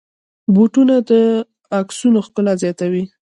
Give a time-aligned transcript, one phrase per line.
[0.53, 1.11] بوټونه د
[1.79, 3.03] عکسونو ښکلا زیاتوي.